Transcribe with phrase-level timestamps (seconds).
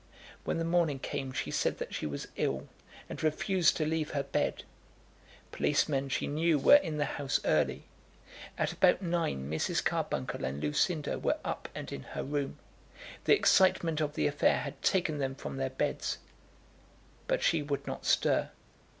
[0.45, 2.67] When the morning came she said that she was ill,
[3.07, 4.63] and refused to leave her bed.
[5.51, 7.83] Policemen, she knew, were in the house early.
[8.57, 9.85] At about nine Mrs.
[9.85, 12.57] Carbuncle and Lucinda were up and in her room.
[13.25, 16.17] The excitement of the affair had taken them from their beds,
[17.27, 18.49] but she would not stir.